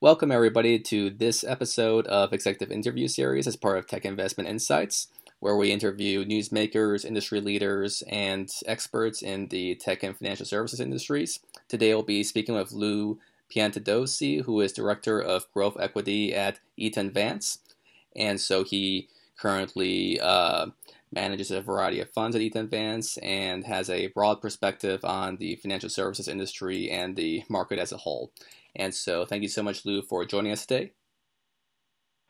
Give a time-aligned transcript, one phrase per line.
[0.00, 5.08] Welcome, everybody, to this episode of Executive Interview Series as part of Tech Investment Insights,
[5.40, 11.40] where we interview newsmakers, industry leaders, and experts in the tech and financial services industries.
[11.66, 13.18] Today, we'll be speaking with Lou
[13.52, 17.58] Piantedosi, who is Director of Growth Equity at Eaton Vance.
[18.14, 20.66] And so he currently uh,
[21.12, 25.56] manages a variety of funds at Eaton Vance and has a broad perspective on the
[25.56, 28.32] financial services industry and the market as a whole.
[28.76, 30.92] And so, thank you so much, Lou, for joining us today.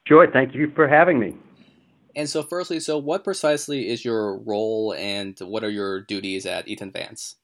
[0.06, 0.30] Sure.
[0.30, 1.34] Thank you for having me.
[2.16, 6.66] And so, firstly, so what precisely is your role and what are your duties at
[6.66, 7.37] Eaton Vance?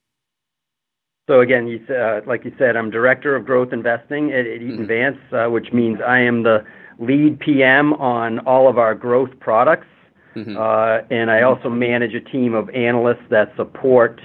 [1.27, 4.87] So again, you, uh, like you said, I'm director of growth investing at, at Eaton
[4.87, 4.87] mm-hmm.
[4.87, 6.65] Vance, uh, which means I am the
[6.99, 9.87] lead PM on all of our growth products,
[10.35, 10.57] mm-hmm.
[10.57, 14.21] uh, and I also manage a team of analysts that support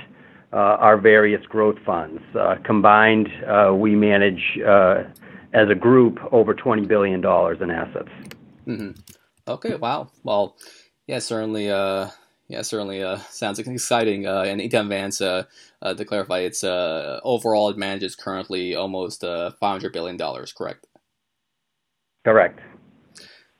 [0.52, 2.22] uh, our various growth funds.
[2.36, 4.58] Uh, combined, uh, we manage
[5.54, 8.10] as a group over $20 billion in assets.
[8.68, 8.92] Mm-hmm.
[9.48, 10.10] Okay, wow.
[10.24, 10.56] Well,
[11.08, 11.68] yeah, certainly.
[11.68, 14.26] yeah, certainly sounds exciting.
[14.26, 15.46] and Eaton Vance, to
[15.82, 20.18] clarify, it's overall it manages currently almost $500 billion,
[20.58, 20.88] correct?
[22.26, 22.60] Correct.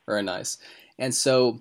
[0.06, 0.58] Very nice.
[0.98, 1.60] And so,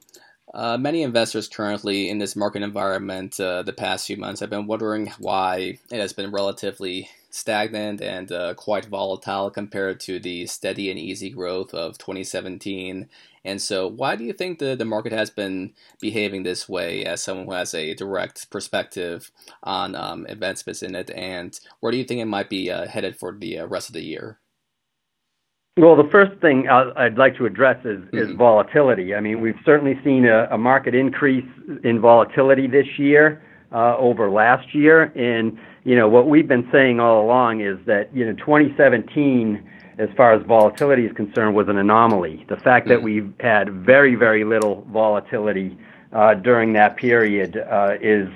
[0.53, 4.67] uh, many investors currently in this market environment uh, the past few months have been
[4.67, 10.89] wondering why it has been relatively stagnant and uh, quite volatile compared to the steady
[10.89, 13.08] and easy growth of 2017.
[13.45, 17.22] And so, why do you think the, the market has been behaving this way as
[17.22, 19.31] someone who has a direct perspective
[19.64, 21.09] on um, investments in it?
[21.11, 23.94] And where do you think it might be uh, headed for the uh, rest of
[23.94, 24.39] the year?
[25.78, 28.17] Well, the first thing I'd like to address is, mm-hmm.
[28.17, 29.16] is volatility.
[29.16, 31.48] I mean, we've certainly seen a, a market increase
[31.84, 37.00] in volatility this year uh, over last year, and you know what we've been saying
[37.00, 39.64] all along is that you know 2017,
[40.00, 42.45] as far as volatility is concerned, was an anomaly.
[42.50, 42.95] The fact mm-hmm.
[42.95, 45.78] that we've had very very little volatility
[46.11, 48.27] uh, during that period uh, is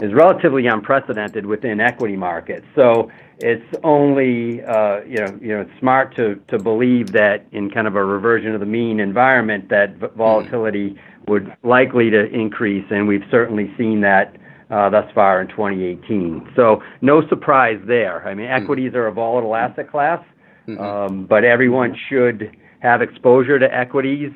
[0.00, 2.66] is relatively unprecedented within equity markets.
[2.74, 7.70] So it's only uh, you know you know it's smart to to believe that in
[7.70, 11.32] kind of a reversion of the mean environment that volatility mm-hmm.
[11.32, 14.36] would likely to increase, and we've certainly seen that
[14.70, 16.52] uh, thus far in 2018.
[16.56, 18.26] So no surprise there.
[18.26, 18.62] I mean, mm-hmm.
[18.62, 20.24] equities are a volatile asset class,
[20.68, 20.80] mm-hmm.
[20.80, 24.30] um, but everyone should have exposure to equities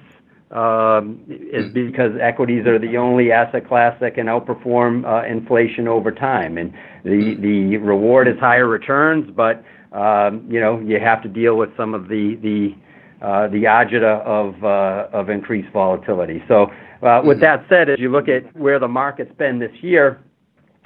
[0.51, 1.73] is hmm.
[1.73, 6.57] because equities are the only asset class that can outperform uh, inflation over time.
[6.57, 6.73] And
[7.05, 7.43] the hmm.
[7.43, 11.93] the reward is higher returns, but um, you know you have to deal with some
[11.93, 12.75] of the the
[13.25, 16.43] uh, the agita of uh, of increased volatility.
[16.49, 16.73] So
[17.03, 17.43] uh, with hmm.
[17.43, 20.19] that said, as you look at where the market's been this year,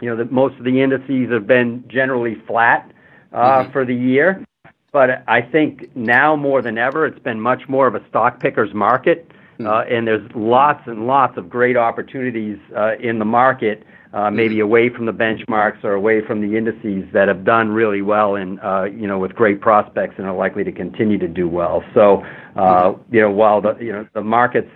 [0.00, 2.90] you know that most of the indices have been generally flat
[3.32, 3.72] uh, mm-hmm.
[3.72, 4.44] for the year.
[4.92, 8.74] But I think now more than ever, it's been much more of a stock picker's
[8.74, 9.30] market.
[9.62, 9.68] Hmm.
[9.68, 14.36] Uh, and there's lots and lots of great opportunities uh, in the market, uh, hmm.
[14.36, 18.36] maybe away from the benchmarks or away from the indices that have done really well
[18.36, 18.58] and
[19.00, 21.82] you know with great prospects and are likely to continue to do well.
[21.94, 22.22] So
[22.56, 23.14] hmm.
[23.14, 24.70] you know while the you know the markets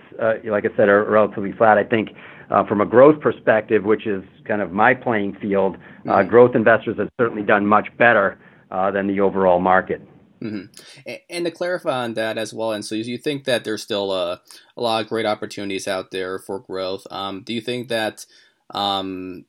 [0.45, 2.09] like I said are relatively flat, I think.
[2.49, 5.75] Uh, from a growth perspective, which is kind of my playing field,
[6.07, 8.39] uh, growth investors have certainly done much better
[8.71, 10.01] uh, than the overall market.
[10.41, 11.11] Mm-hmm.
[11.29, 14.41] And to clarify on that as well, and so you think that there's still a,
[14.75, 17.05] a lot of great opportunities out there for growth.
[17.09, 18.25] Um, do you think that
[18.73, 19.45] um,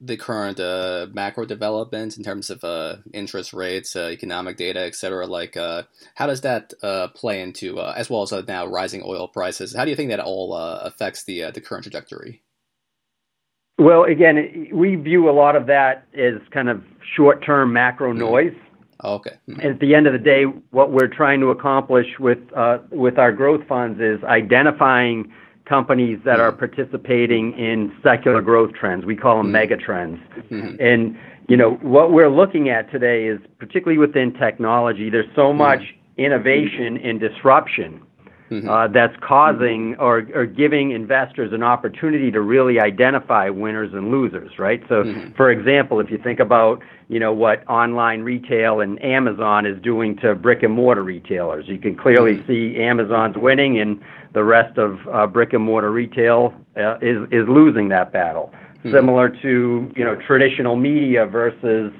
[0.00, 4.94] the current uh, macro developments in terms of uh, interest rates, uh, economic data, et
[4.94, 5.82] cetera, like uh,
[6.14, 9.74] how does that uh, play into, uh, as well as now rising oil prices?
[9.74, 12.42] How do you think that all affects the the current trajectory?
[13.76, 16.80] Well, again, we view a lot of that as kind of
[17.16, 18.20] short-term macro mm-hmm.
[18.20, 18.54] noise.
[18.54, 19.32] Oh, okay.
[19.48, 19.60] Mm-hmm.
[19.60, 23.32] At the end of the day, what we're trying to accomplish with uh, with our
[23.32, 25.32] growth funds is identifying
[25.64, 29.04] companies that are participating in secular growth trends.
[29.04, 29.52] We call them mm-hmm.
[29.52, 30.20] mega trends.
[30.50, 30.76] Mm-hmm.
[30.80, 31.18] And
[31.48, 35.10] you know what we're looking at today is particularly within technology.
[35.10, 35.80] There's so much
[36.16, 38.02] innovation and disruption
[38.54, 38.68] mm-hmm.
[38.68, 44.58] uh, that's causing or, or giving investors an opportunity to really identify winners and losers,
[44.58, 44.82] right?
[44.88, 45.32] So, mm-hmm.
[45.32, 50.16] for example, if you think about you know what online retail and Amazon is doing
[50.18, 52.46] to brick and mortar retailers, you can clearly mm-hmm.
[52.46, 54.00] see Amazon's winning, and
[54.32, 58.52] the rest of uh, brick and mortar retail uh, is is losing that battle.
[58.78, 58.92] Mm-hmm.
[58.92, 61.92] Similar to you know traditional media versus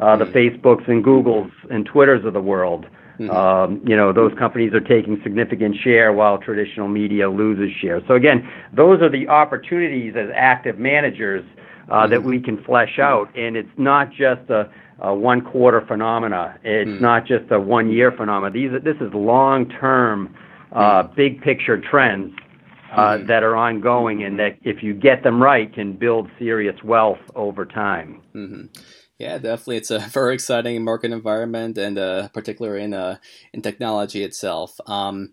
[0.00, 0.36] uh, the mm-hmm.
[0.36, 2.86] Facebooks and Googles and Twitters of the world.
[3.18, 3.30] Mm-hmm.
[3.30, 8.02] Um, you know, those companies are taking significant share while traditional media loses share.
[8.06, 11.44] So again, those are the opportunities as active managers
[11.88, 12.10] uh, mm-hmm.
[12.10, 13.34] that we can flesh out.
[13.36, 14.70] And it's not just a,
[15.00, 16.58] a one quarter phenomena.
[16.62, 17.00] It's mm.
[17.00, 18.52] not just a one year phenomena.
[18.52, 20.34] These this is long term,
[20.72, 21.14] uh, mm.
[21.14, 22.34] big picture trends
[22.92, 23.26] uh, mm-hmm.
[23.26, 27.64] that are ongoing, and that if you get them right, can build serious wealth over
[27.64, 28.22] time.
[28.34, 28.62] Mm-hmm.
[29.18, 29.78] Yeah, definitely.
[29.78, 33.18] It's a very exciting market environment, and uh, particularly in uh,
[33.52, 34.78] in technology itself.
[34.86, 35.32] Um,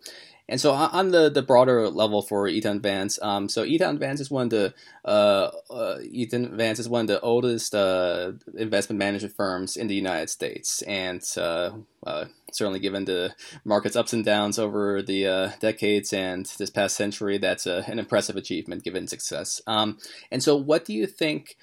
[0.49, 4.29] and so on the, the broader level for Eaton Vance, um, so Eaton Vance is
[4.29, 4.73] one of the
[5.05, 9.95] uh, uh, Eaton Vance is one of the oldest uh, investment management firms in the
[9.95, 11.71] United States, and uh,
[12.05, 13.33] uh, certainly given the
[13.63, 18.35] market's ups and downs over the uh, decades and this past century, that's an impressive
[18.35, 19.61] achievement given success.
[19.65, 19.97] Um,
[20.29, 21.55] and so, what do you think?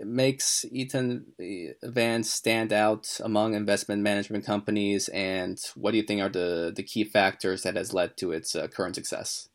[0.00, 1.26] Makes Eaton
[1.82, 6.82] Vance stand out among investment management companies, and what do you think are the, the
[6.82, 9.48] key factors that has led to its uh, current success?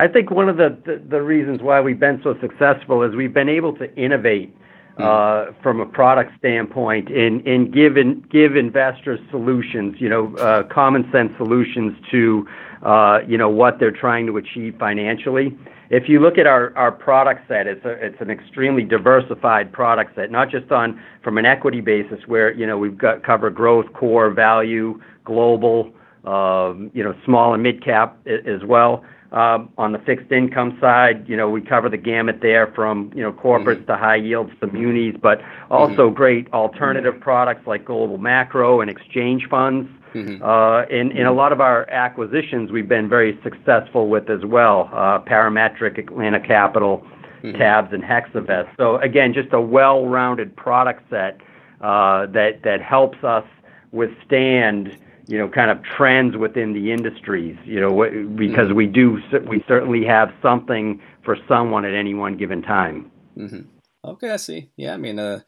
[0.00, 3.34] I think one of the, the, the, reasons why we've been so successful is we've
[3.34, 4.69] been able to innovate uh,
[5.62, 11.32] from a product standpoint and, give, in, give investors solutions, you know, uh, common sense
[11.36, 12.46] solutions to,
[12.82, 15.56] uh, you know, what they're trying to achieve financially
[15.90, 20.30] if you look at our, our product set, it's it's an extremely diversified product set,
[20.30, 24.30] not just on from an equity basis where you know we've got cover growth, core,
[24.30, 25.92] value, global,
[26.24, 29.04] um, you know, small and mid cap as well.
[29.32, 33.22] Um, on the fixed income side, you know, we cover the gamut there from you
[33.22, 33.92] know corporates mm-hmm.
[33.92, 35.40] to high yields to munis, but
[35.70, 36.16] also mm-hmm.
[36.16, 39.88] great alternative products like global macro and exchange funds.
[40.14, 40.42] Mm-hmm.
[40.42, 44.90] Uh, in, in a lot of our acquisitions, we've been very successful with as well.
[44.92, 47.06] Uh, Parametric, Atlanta Capital.
[47.56, 48.68] Tabs, and Hexavest.
[48.76, 51.40] So again, just a well-rounded product set
[51.80, 53.46] uh, that that helps us
[53.92, 54.96] withstand
[55.30, 57.56] you know kind of trends within the industries.
[57.64, 57.92] You know
[58.36, 59.18] because we do
[59.48, 63.10] we certainly have something for someone at any one given time.
[63.36, 63.62] Mm-hmm.
[64.04, 64.70] Okay, I see.
[64.76, 65.18] Yeah, I mean.
[65.18, 65.40] Uh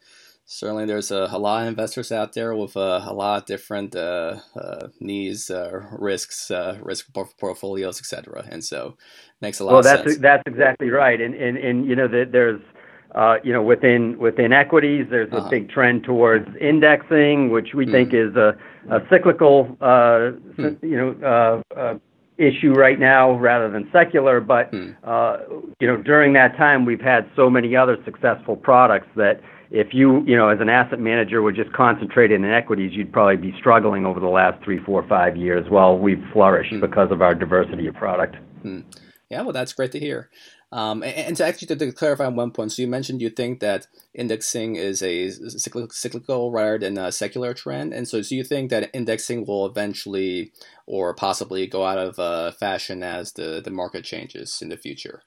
[0.45, 3.95] certainly there's a, a, lot of investors out there with uh, a lot of different
[3.95, 7.07] uh, uh, needs, uh, risks, uh, risk
[7.39, 8.45] portfolios, etc.
[8.51, 8.97] And so
[9.41, 11.19] makes a lot well, of that's, that's exactly right.
[11.19, 12.61] And, and, and you know, the, there's,
[13.15, 15.49] uh, you know, within within equities, there's a uh-huh.
[15.49, 17.91] big trend towards indexing, which we mm.
[17.91, 18.57] think is a,
[18.89, 20.67] a cyclical, hmm.
[20.81, 21.97] you know, uh,
[22.37, 24.41] issue right now rather than secular.
[24.41, 24.93] But hmm.
[25.79, 29.41] you know, during that time, we've had so many other successful products that
[29.73, 33.37] if you, you know, as an asset manager would just concentrate in equities, you'd probably
[33.37, 36.79] be struggling over the last three, four, five years while we've flourished mm.
[36.79, 38.35] because of our diversity of product.
[38.63, 38.85] Mm.
[39.31, 40.29] Yeah, well, that's great to hear.
[40.73, 43.29] Um, and, and, to actually to, to, clarify on one point, so you mentioned you
[43.29, 43.85] think that
[44.15, 48.89] indexing is a cyclical rather than a secular trend, and so do you think that
[48.91, 50.51] indexing will eventually
[50.87, 55.21] or possibly go out of uh, fashion as the, the market changes in the future?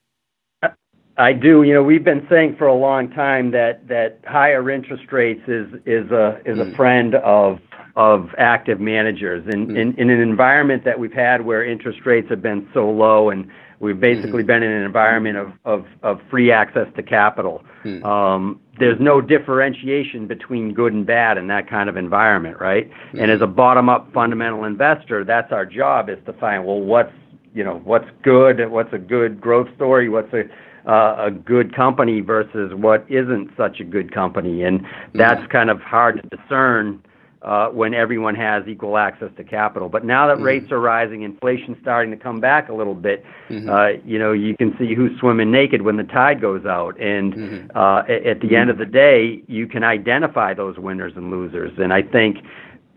[1.19, 1.63] I do.
[1.63, 5.67] You know, we've been saying for a long time that that higher interest rates is
[5.87, 6.73] is a is mm.
[6.73, 7.59] a friend of
[7.97, 9.43] of active managers.
[9.47, 9.79] And mm.
[9.79, 13.51] in, in an environment that we've had where interest rates have been so low and
[13.81, 14.47] we've basically mm.
[14.47, 17.65] been in an environment of, of, of free access to capital.
[17.85, 18.05] Mm.
[18.05, 22.91] Um, there's no differentiation between good and bad in that kind of environment, right?
[23.15, 23.23] Mm.
[23.23, 27.13] And as a bottom up fundamental investor, that's our job is to find well what's
[27.55, 30.43] you know what's good, what's a good growth story, what's a
[30.87, 34.85] uh, a good company versus what isn't such a good company, and
[35.15, 35.53] that's mm-hmm.
[35.53, 37.03] kind of hard to discern
[37.43, 39.89] uh, when everyone has equal access to capital.
[39.89, 40.45] But now that mm-hmm.
[40.45, 43.25] rates are rising, inflation's starting to come back a little bit.
[43.49, 43.69] Mm-hmm.
[43.69, 47.35] Uh, you know, you can see who's swimming naked when the tide goes out, and
[47.35, 47.77] mm-hmm.
[47.77, 51.73] uh, at the end of the day, you can identify those winners and losers.
[51.79, 52.39] And I think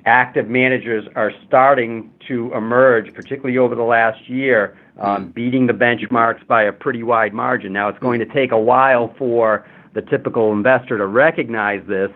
[0.06, 5.34] active managers are starting to emerge, particularly over the last year, um, mm.
[5.34, 7.74] beating the benchmarks by a pretty wide margin.
[7.74, 12.12] Now, it's going to take a while for the typical investor to recognize this,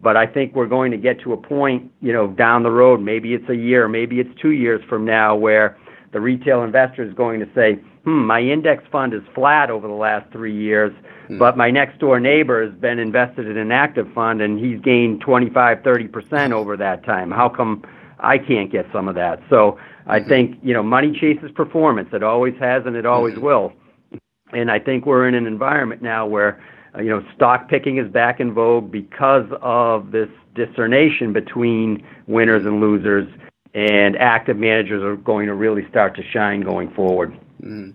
[0.00, 3.00] but I think we're going to get to a point, you know, down the road,
[3.00, 5.76] maybe it's a year, maybe it's two years from now, where
[6.12, 7.74] the retail investor is going to say,
[8.04, 10.92] hmm, my index fund is flat over the last three years,
[11.28, 11.38] mm.
[11.38, 15.20] but my next door neighbor has been invested in an active fund and he's gained
[15.20, 17.30] 25, 30% over that time.
[17.30, 17.82] How come
[18.18, 19.40] I can't get some of that?
[19.48, 20.28] So I mm-hmm.
[20.28, 22.10] think, you know, money chases performance.
[22.12, 23.44] It always has and it always mm-hmm.
[23.44, 23.72] will.
[24.52, 26.62] And I think we're in an environment now where,
[26.94, 32.66] uh, you know, stock picking is back in vogue because of this discernation between winners
[32.66, 33.26] and losers,
[33.74, 37.38] and active managers are going to really start to shine going forward.
[37.62, 37.94] Mm.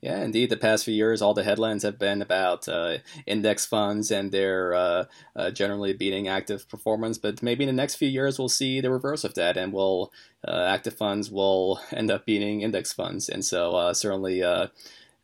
[0.00, 0.50] Yeah, indeed.
[0.50, 4.72] The past few years, all the headlines have been about uh, index funds and their
[4.72, 7.18] uh, uh, generally beating active performance.
[7.18, 10.12] But maybe in the next few years, we'll see the reverse of that, and we'll
[10.46, 13.28] uh, active funds will end up beating index funds.
[13.28, 14.68] And so, uh, certainly, uh,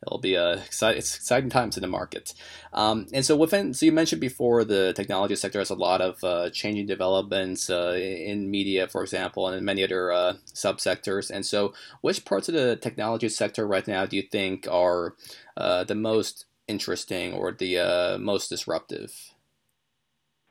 [0.05, 2.33] it'll be a exciting, exciting times in the market.
[2.73, 6.23] Um, and so within, so you mentioned before the technology sector has a lot of
[6.23, 11.29] uh, changing developments uh, in media, for example, and in many other uh, subsectors.
[11.29, 15.15] And so, which parts of the technology sector right now do you think are
[15.57, 19.33] uh, the most interesting or the uh, most disruptive?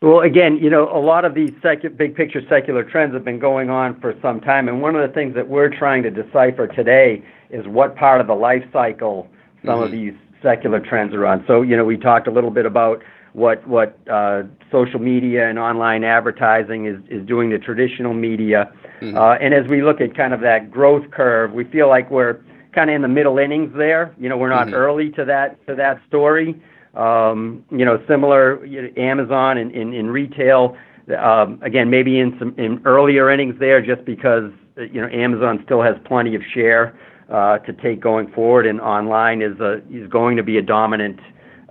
[0.05, 1.51] Well, again, you know, a lot of these
[1.97, 5.15] big picture secular trends have been going on for some time, and one of the
[5.15, 9.29] things that we're trying to decipher today is what part of the life cycle
[9.65, 9.85] some mm-hmm.
[9.85, 11.45] of these secular trends are on.
[11.47, 13.03] So, you know, we talked a little bit about
[13.33, 19.17] what what uh, social media and online advertising is is doing to traditional media, mm-hmm.
[19.17, 22.41] uh, and as we look at kind of that growth curve, we feel like we're
[22.73, 24.15] kind of in the middle innings there.
[24.21, 24.77] You know, we're not mm-hmm.
[24.77, 26.63] early to that to that story.
[26.95, 30.77] Um, you know, similar you know, Amazon in, in, in retail.
[31.19, 35.83] Um, again, maybe in some in earlier innings there, just because you know Amazon still
[35.83, 36.97] has plenty of share
[37.29, 41.21] to take going forward, and online is going to be a dominant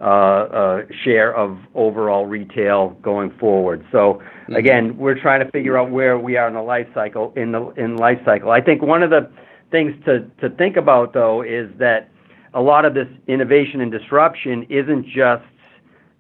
[0.03, 3.85] uh, uh, share of overall retail going forward.
[3.89, 4.55] So mm-hmm.
[4.55, 7.69] again, we're trying to figure out where we are in the life cycle in the
[7.77, 8.51] in life cycle.
[8.51, 9.31] I think one of the
[9.71, 12.09] things to to think about though is that
[12.53, 15.45] a lot of this innovation and disruption isn't just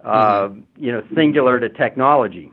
[0.05, 0.61] uh, mm-hmm.
[0.77, 2.51] you know singular to technology.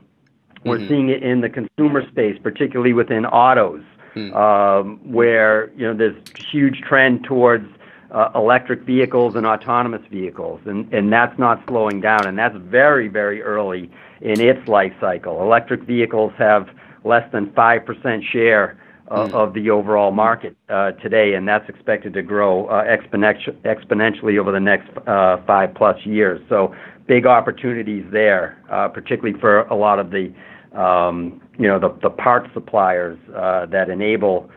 [0.65, 0.87] We're mm-hmm.
[0.89, 3.83] seeing it in the consumer space, particularly within autos,
[4.15, 4.35] mm-hmm.
[4.35, 6.15] um, where you know there's
[6.51, 7.67] huge trend towards
[8.11, 13.07] uh, electric vehicles and autonomous vehicles, and and that's not slowing down, and that's very
[13.07, 13.89] very early
[14.21, 15.41] in its life cycle.
[15.41, 16.69] Electric vehicles have
[17.03, 18.77] less than five percent share
[19.11, 19.33] mm.
[19.33, 24.59] of the overall market uh, today, and that's expected to grow uh, exponentially over the
[24.59, 26.41] next uh, 5+ plus years.
[26.49, 26.73] So
[27.07, 28.57] big opportunities there,
[28.93, 30.33] particularly for a lot of the,
[30.73, 34.49] you know, the parts suppliers that enable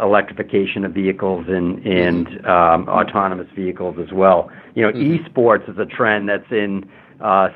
[0.00, 4.50] electrification of vehicles and um, autonomous vehicles as well.
[4.74, 5.24] You know, mm-hmm.
[5.24, 6.88] esports is a trend that's in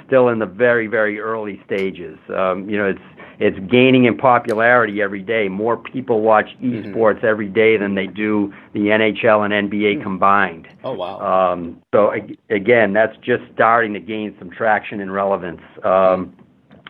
[0.07, 2.19] still in the very, very early stages.
[2.35, 3.01] Um, you know, it's
[3.41, 5.49] it's gaining in popularity every day.
[5.49, 6.95] More people watch mm-hmm.
[6.95, 10.03] esports every day than they do the NHL and NBA mm-hmm.
[10.03, 10.69] combined.
[10.85, 11.53] Oh wow!
[11.53, 12.13] Um, so
[12.51, 15.63] again, that's just starting to gain some traction and relevance.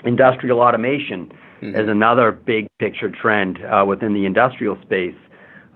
[0.05, 1.33] Industrial automation
[1.63, 1.75] mm-hmm.
[1.75, 5.15] is another big picture trend uh, within the industrial space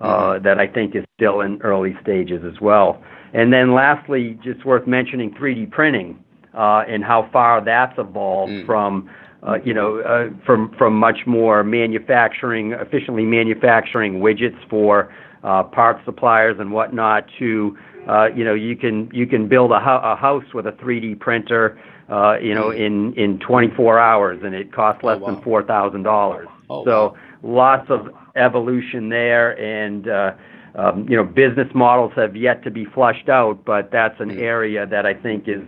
[0.01, 0.43] uh, mm-hmm.
[0.43, 3.03] that I think is still in early stages as well.
[3.33, 8.65] And then lastly, just worth mentioning 3D printing uh, and how far that's evolved mm.
[8.65, 9.09] from
[9.41, 16.03] uh, you know, uh, from from much more manufacturing, efficiently manufacturing widgets for uh, parts
[16.03, 17.77] suppliers and whatnot to,
[18.07, 21.19] uh, you know, you can you can build a, ho- a house with a 3D
[21.19, 21.79] printer,
[22.09, 25.33] uh, you know, in in 24 hours, and it costs less oh, wow.
[25.33, 26.47] than four thousand dollars.
[26.69, 27.77] Oh, so wow.
[27.77, 30.31] lots of evolution there, and uh,
[30.75, 34.39] um, you know, business models have yet to be flushed out, but that's an mm.
[34.39, 35.63] area that I think is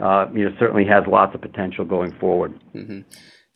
[0.00, 2.58] uh, you know, certainly has lots of potential going forward.
[2.74, 3.00] Mm-hmm.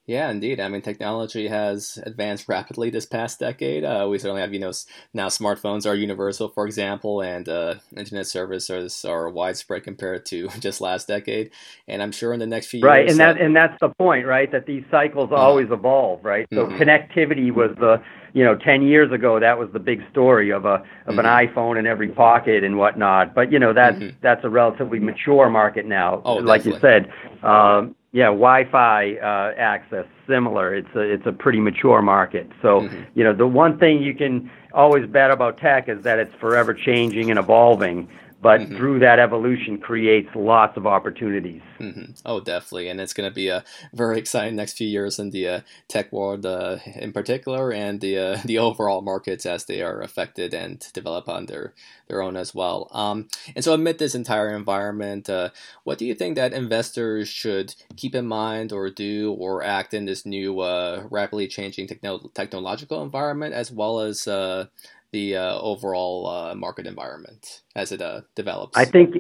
[0.07, 0.61] Yeah, indeed.
[0.61, 3.85] I mean, technology has advanced rapidly this past decade.
[3.85, 4.73] Uh, we certainly have, you know,
[5.15, 10.83] now smartphones are universal, for example, and uh, internet services are widespread compared to just
[10.83, 11.53] last decade.
[11.89, 14.27] And I'm sure in the next few right, years, and that and that's the point,
[14.27, 14.53] right?
[14.53, 16.47] That these cycles uh, always evolve, right?
[16.53, 16.77] So mm-hmm.
[16.77, 18.03] connectivity was the
[18.35, 21.21] you know, 10 years ago, that was the big story of a of mm-hmm.
[21.21, 23.35] an iPhone in every pocket and whatnot.
[23.35, 24.17] But you know, that's mm-hmm.
[24.21, 26.21] that's a relatively mature market now.
[26.25, 26.73] Oh, like definitely.
[26.73, 30.75] you said, um, yeah, Wi-Fi uh, access similar.
[30.75, 32.51] It's a it's a pretty mature market.
[32.61, 33.03] So mm-hmm.
[33.15, 36.75] you know, the one thing you can always bet about tech is that it's forever
[36.75, 38.09] changing and evolving
[38.45, 38.77] but mm-hmm.
[38.77, 41.63] through that evolution creates lots of opportunities.
[41.81, 42.13] Mm-hmm.
[42.27, 45.49] Oh, definitely, and it's going to be a very exciting next few years in the
[45.49, 50.03] uh, tech world, uh, in particular, and the uh, the overall markets as they are
[50.03, 51.73] affected and develop on their
[52.07, 52.91] their own as well.
[52.93, 55.49] Um, and so, amid this entire environment, uh,
[55.85, 60.05] what do you think that investors should keep in mind, or do, or act in
[60.05, 64.67] this new, uh, rapidly changing techno- technological environment, as well as uh,
[65.15, 68.77] the uh, overall uh, market environment as it uh, develops?
[68.77, 69.15] I think,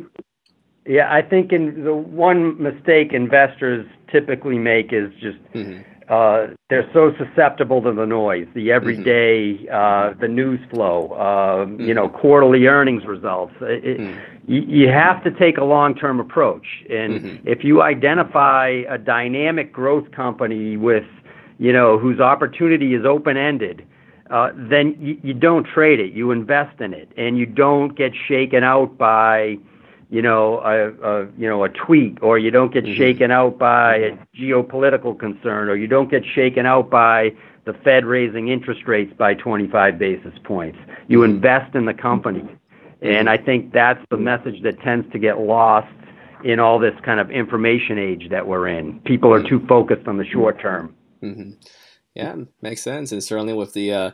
[0.84, 5.82] yeah, I think in the one mistake investors typically make is just mm-hmm.
[6.08, 10.16] uh, they're so susceptible to the noise, the everyday, mm-hmm.
[10.16, 11.80] uh, the news flow, uh, mm-hmm.
[11.80, 13.54] you know, quarterly earnings results.
[13.60, 14.52] It, mm-hmm.
[14.52, 17.48] you, you have to take a long-term approach, and mm-hmm.
[17.48, 21.06] if you identify a dynamic growth company with,
[21.58, 23.86] you know, whose opportunity is open-ended
[24.30, 26.12] uh, then you, you don't trade it.
[26.12, 29.58] You invest in it, and you don't get shaken out by,
[30.08, 32.96] you know, a, a you know a tweet, or you don't get mm-hmm.
[32.96, 37.32] shaken out by a geopolitical concern, or you don't get shaken out by
[37.64, 40.78] the Fed raising interest rates by 25 basis points.
[41.08, 41.36] You mm-hmm.
[41.36, 42.46] invest in the company,
[43.00, 45.88] And I think that's the message that tends to get lost
[46.44, 49.00] in all this kind of information age that we're in.
[49.00, 50.94] People are too focused on the short term.
[51.22, 51.52] Mm-hmm.
[52.14, 53.12] Yeah, makes sense.
[53.12, 54.10] And certainly with the uh,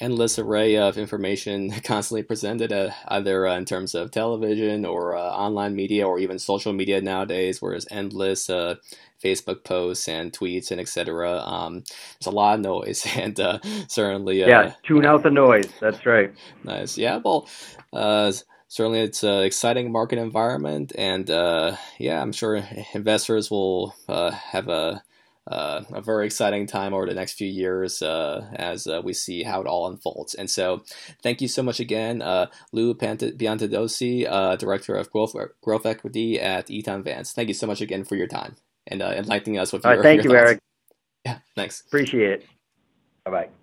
[0.00, 5.20] endless array of information constantly presented, uh, either uh, in terms of television or uh,
[5.20, 8.76] online media or even social media nowadays, where there's endless uh,
[9.22, 11.38] Facebook posts and tweets and etc.
[11.40, 11.84] Um,
[12.18, 15.70] there's a lot of noise, and uh, certainly, yeah, tune out the noise.
[15.80, 16.32] That's right.
[16.64, 16.96] Nice.
[16.96, 17.18] Yeah.
[17.18, 17.48] Well
[18.72, 22.62] certainly it's an exciting market environment, and uh, yeah, I'm sure
[22.94, 25.02] investors will uh, have a
[25.50, 29.42] uh, a very exciting time over the next few years uh, as uh, we see
[29.42, 30.34] how it all unfolds.
[30.34, 30.84] And so,
[31.22, 37.02] thank you so much again, uh, Lou Piantedosi, Director of Growth Growth Equity at Eaton
[37.02, 37.32] Vance.
[37.32, 38.56] Thank you so much again for your time
[38.86, 40.02] and enlightening us with all your.
[40.02, 40.50] Right, thank your you, thoughts.
[40.50, 40.60] Eric.
[41.24, 41.82] Yeah, thanks.
[41.82, 42.46] Appreciate it.
[43.24, 43.61] Bye bye.